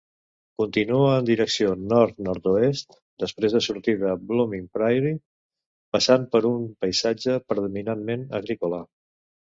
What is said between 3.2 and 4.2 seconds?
després de sortir de